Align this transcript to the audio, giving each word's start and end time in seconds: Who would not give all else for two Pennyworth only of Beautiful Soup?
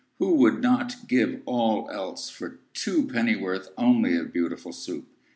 Who 0.17 0.33
would 0.37 0.63
not 0.63 1.07
give 1.07 1.43
all 1.45 1.87
else 1.91 2.27
for 2.27 2.57
two 2.73 3.05
Pennyworth 3.07 3.69
only 3.77 4.15
of 4.17 4.33
Beautiful 4.33 4.73
Soup? 4.73 5.07